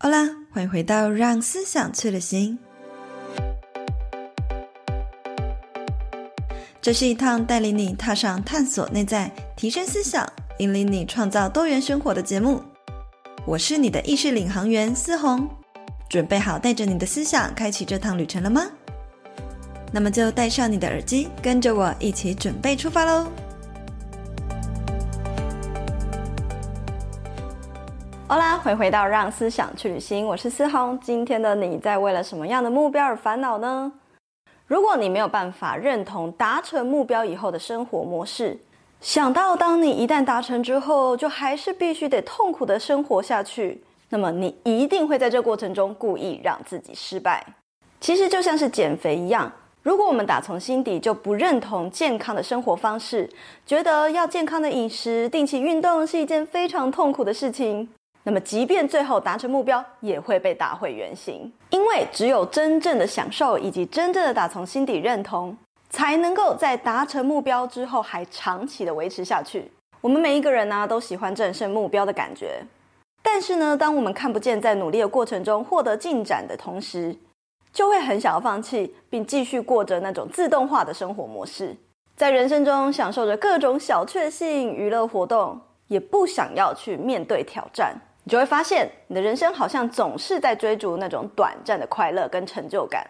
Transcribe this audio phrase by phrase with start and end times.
[0.00, 2.56] 好啦，欢迎回到让思想去旅行。
[6.80, 10.24] 这是一趟带领你踏上探索内在、提升思想、
[10.60, 12.62] 引领你创造多元生活的节目。
[13.44, 15.48] 我是你的意识领航员思红，
[16.08, 18.62] 准备好带着你的思想开启这趟旅程了吗？
[19.92, 23.26] 那么就戴上你的耳机，跟着我一起准备出发喽！
[28.30, 31.00] 好啦，回回到让思想去旅行，我是思红。
[31.00, 33.90] 今天的你在为了什么样的目标而烦恼呢？
[34.66, 38.58] 如果你没有办法认同达成目标以后的生活模式，
[39.00, 47.42] 想到当你一旦达成之后，就还是必须得痛苦的生活下去，那么你一定会在这过程中故意让自己失败。
[47.98, 49.50] 其实就像是减肥一样。
[49.82, 53.26] 如果我们打从心底就不认同健康的生活方式，
[53.64, 57.88] 觉得要健康的饮食、定期运动是一件非常痛苦的事情，
[58.28, 61.50] 那么即便最后达成目标，也会被打回原形。
[61.70, 65.56] 因为只有真正的享受以及真正的打从心底认同，
[65.88, 69.72] 才能够在达成目标之后还长期的维持下去。
[70.02, 72.62] 我们每一个人呢、都喜欢战胜目标的感觉，
[73.22, 77.16] 但是呢，当我们看不见在努力的过程中获得进展的同时，
[77.72, 81.74] 就会很想要放弃，并继续过着那种自动化的生活模式，
[82.14, 87.98] 在人生中享受着各种小确幸、娱乐活动，也不想要去面对挑战。
[88.28, 93.02] 你就会发现，你的人生好像总是在追逐那种短暂的快乐跟成就感。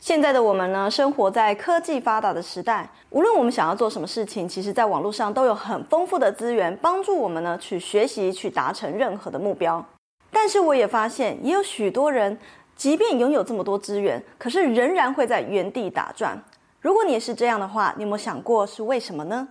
[0.00, 9.84] 现在的我们呢，生活在科技发达的时代，无论我们想要做什么事情，其实在网络上都有很丰富的资源帮助我们呢去学习、去达成任何的目标。
[10.30, 12.38] 但是我也发现，也有许多人。
[12.74, 16.42] 即便拥有这么多资源，可是仍然会在原地打转。
[16.80, 19.46] 如果你也是这样的话，你有没有想过是为什么呢？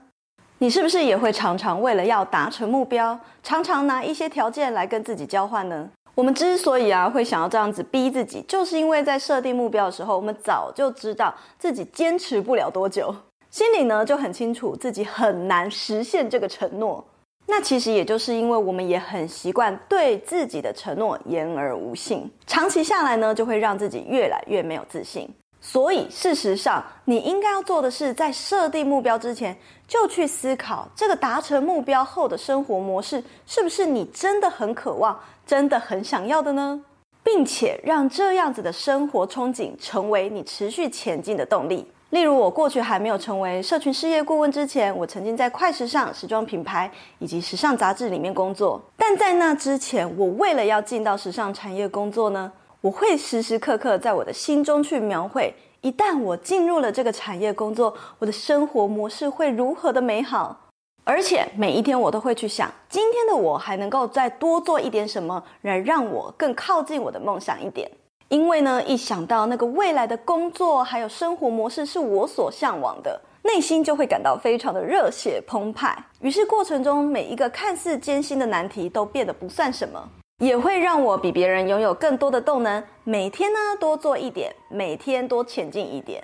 [0.62, 5.90] 你是不是也会常常为了要达成目标，常常拿一些条件来跟自己交换呢？
[6.14, 13.12] 我们之所以啊会想要这样子逼自己，就是因为在设定目标的时候，我们早就知道自己坚持不了多久，
[13.50, 17.04] 心里呢就很清楚自己很难实现这个承诺。
[17.48, 25.28] 那其实也就是因为我们也很习惯对自己的承诺言而无信，长期下来呢，就会让自己越来越没有自信。
[25.64, 29.56] 所以事实上，你应该要做的是，在设定目标之前，
[29.88, 36.82] 就去思考这个达成目标后的生活模式，是不是你真的很渴望、真的很想要的呢？
[37.24, 41.86] 并且让这样子的生活憧憬成为你持续前进的动力。
[42.10, 48.82] 例如，我过去还没有成为社群事业顾问之前，我曾经在快时尚时装品牌以及时尚杂志里面工作。
[48.98, 60.58] 但在那之前，我为了要进到时尚产业工作呢，我会时时刻刻在我的心中去描绘，一旦我进入了这个产业工作，我的生活模式会如何的美好。
[61.04, 67.90] 而且每一天我都会去想，今天的我还能够再多做一点什么，来让我更靠近我的梦想一点。
[68.30, 75.96] 因为呢，一想到那个未来的工作还有生活模式是我所向往的，内心就会感到非常的热血澎湃。
[76.20, 80.10] 于是过程中每一个看似艰辛的难题都变得不算什么，
[80.42, 86.24] 也会让我比别人拥有更多的动能，每天呢多做一点，每天多前进一点。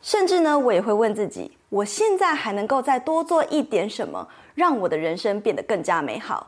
[0.00, 6.44] 甚至呢，我也会问自己，我现在还能够再多做一点什么，让我的人生变得更加美好。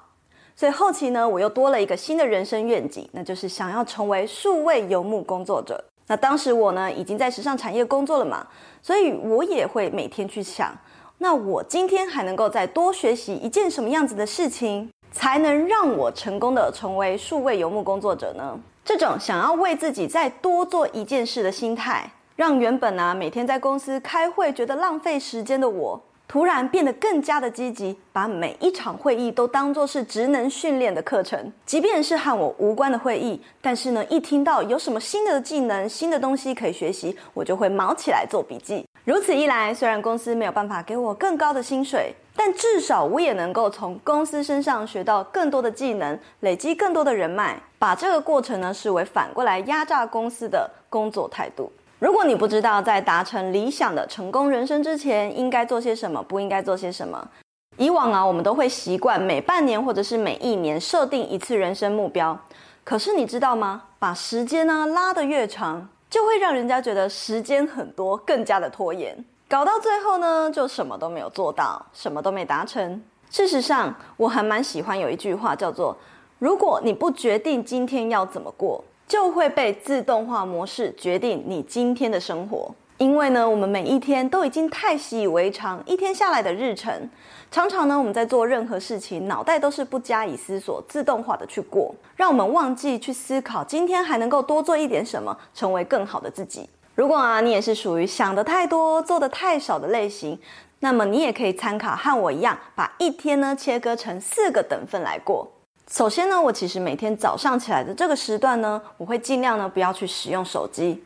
[0.57, 5.85] 所以后期呢，我又多了一个新的人生愿景，那就是想要成为数位游牧工作者。
[6.09, 8.45] 那当时我呢，已经在时尚产业工作了嘛，
[8.83, 10.77] 所以我也会每天去想，
[11.19, 18.59] 那我今天还能够再多学习一件什么样子的事情，才能让我成功的成为数位游牧工作者呢？
[18.85, 26.03] 这种想要为自己再多做一件事的心态，让原本呢、每天在公司开会觉得浪费时间的我。
[26.27, 31.53] 突然变得更加的积极，把每一场会议都当作是职能训练的课程。
[31.67, 38.85] 即便是和我无关的会议，但是呢，一听到有什么新的技能、新的东西可以学习，我就会卯起来做笔记。
[39.05, 47.61] 如此一来，虽然公司没有办法给我更高的薪水，但至少我也能够从公司身上学到更多的技能，累积更多的人脉。
[47.79, 51.71] 把这个过程呢，视为反过来压榨公司的工作态度。
[51.99, 57.29] 如果你不知道在达成理想的成功人生之前应该做些什么，不应该做些什么，
[57.77, 62.39] 以往啊，我们都会习惯每半年或者是每一年设定一次人生目标。
[62.83, 63.83] 可是你知道吗？
[63.99, 69.13] 把时间呢拉得越长，就会让人家觉得时间很多，更加的拖延，
[69.49, 73.03] 搞到最后呢，就什么都没有做到，什么都没达成。
[73.33, 75.97] 事实上，我还蛮喜欢有一句话叫做：
[76.39, 78.85] 如果你不决定今天要怎么过。
[79.07, 82.75] 就会被自动化模式决定你今天的生活。
[82.99, 87.11] 因为呢，我们每一天都已经太习以为常，一天下来的日程，
[87.51, 96.69] 常常呢，我们在做任何事情，脑袋都是不加以思索，自动化的去过，让我们忘记去思考今天还能够多做一点什么，成为更好的自己。
[96.95, 100.39] 如果啊，你也是属于想得太多、做得太少的类型，
[100.79, 105.51] 那么你也可以参考和我一样，把一天呢切割成四个等份来过。
[105.91, 111.03] 首先呢，我其实每天早上起来的这个时段呢，我会尽量呢不要去使用手机。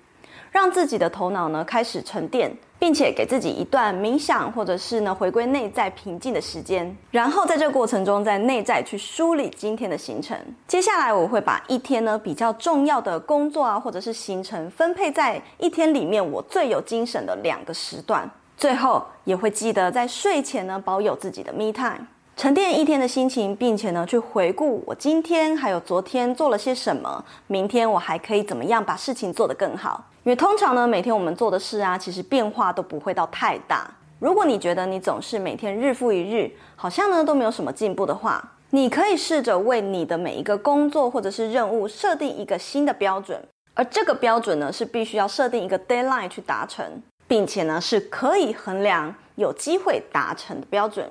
[0.50, 6.96] 让自己的头脑呢开始沉淀，并且给自己一段冥想，或者是呢回归内在平静的时间。
[7.10, 10.36] 然后在这个过程中，在内在去梳理今天的行程。
[10.66, 18.28] 接下来我会把一天呢比较重要的工作啊，或者是行程分配在一天里面我最有精神的两个时段。
[18.56, 22.06] 最后也会记得在睡前呢保有自己的 me time。
[22.38, 30.05] 沉淀一天的心情，并且呢，去回顾我今天还有昨天做了些什么，明天我还可以怎么样把事情做得更好？
[30.23, 33.90] 因为通常呢，每天我们做的事啊，其实变化都不会到太大。
[34.20, 43.43] 如果你觉得你总是每天日复一日，好像呢都没有什么进步的话，你可以试着为你的每一个工作或者是任务设定一个新的标准，
[43.75, 51.11] 而这个标准呢，是必须要设定一个 deadline 去达成，并且呢，是可以衡量、有机会达成的标准。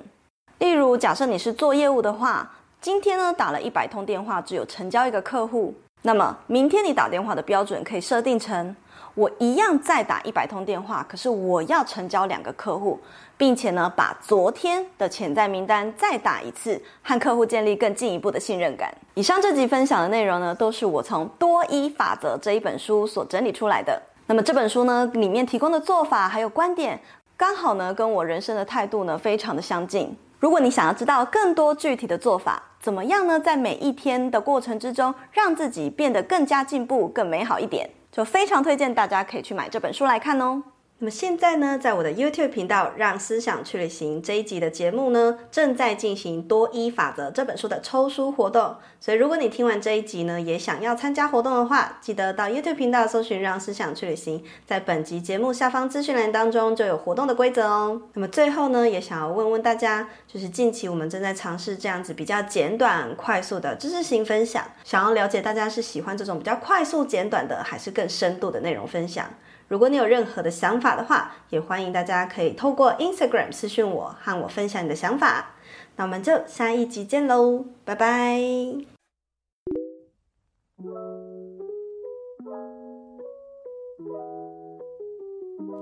[0.58, 2.50] 例如，假设你是做业务的话，
[2.80, 5.72] 今天呢打了一百通电话，只有成交一个客户。
[6.02, 8.74] 那么明天你打电话的标准可以设定成：
[9.14, 12.98] 我一样再打一百通电话，可是我要成交两个客户，
[13.36, 18.92] 并且呢把昨天的潜在名单再打一次，和客户建立更进一步的信任感。
[19.14, 24.00] 以上这集分享的内容呢，都是我从《多一法则》这一本书所整理出来的。
[24.26, 27.00] 那么这本书呢里面提供的做法还有观点，
[27.36, 30.16] 刚好呢跟我人生的态度呢非常的相近。
[30.38, 33.40] 如果你想要知道更多具体的做法，怎么样呢？
[33.40, 40.62] 在每一天的过程之中，让自己变得更加进步、更美好一点，就非常推荐大家可以去买这本书来看哦。
[41.00, 48.74] 那么现在呢，在我的 YouTube 频道《让思想去旅行》这一集的节目呢，正在进行《多一法则》这本书的抽书活动。
[48.98, 58.02] 所以，如果你听完这一集呢，也想要参加活动的话，记得到 YouTube 频道搜寻《让思想去旅行》，在本集节目下方资讯栏当中就有活动的规则哦。
[58.14, 69.30] 那么最后呢，也想要问问大家，就是近期我们正在尝试这样子比较简短、快速的知识型分享，想要了解大家是喜欢这种比较快速、简短的，还是更深度的内容分享？
[69.68, 75.50] 如果你有任何的想法的话，也欢迎大家可以透过 Instagram 私讯我，和我分享你的想法。
[75.96, 78.40] 那我们就下一集见喽，拜拜。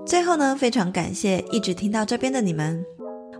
[0.05, 2.83] 最后呢，非常感谢一直听到这边的你们。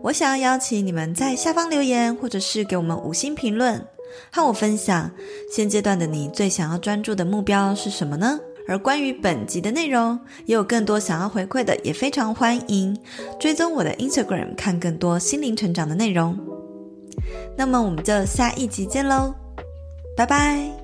[0.03, 3.85] 我想要邀请你们在下方留言，或者是给我们五星评论，
[4.31, 5.11] 和我分享
[5.51, 8.39] 现阶段的你最想要专注的目标是什么呢？
[8.67, 12.97] 而关于本集的内容，也有更多想要回馈的，也非常欢迎
[13.39, 16.37] 追踪我的 Instagram，看更多心灵成长的内容。
[17.57, 19.33] 那么我们就下一集见喽，
[20.15, 20.76] 拜拜。